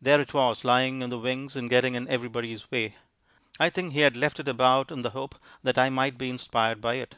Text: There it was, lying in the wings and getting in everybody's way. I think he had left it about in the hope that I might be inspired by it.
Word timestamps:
There 0.00 0.20
it 0.20 0.32
was, 0.32 0.64
lying 0.64 1.02
in 1.02 1.10
the 1.10 1.18
wings 1.18 1.56
and 1.56 1.68
getting 1.68 1.96
in 1.96 2.06
everybody's 2.06 2.70
way. 2.70 2.94
I 3.58 3.68
think 3.68 3.94
he 3.94 4.00
had 4.02 4.16
left 4.16 4.38
it 4.38 4.46
about 4.46 4.92
in 4.92 5.02
the 5.02 5.10
hope 5.10 5.34
that 5.64 5.76
I 5.76 5.90
might 5.90 6.16
be 6.16 6.30
inspired 6.30 6.80
by 6.80 6.94
it. 7.02 7.16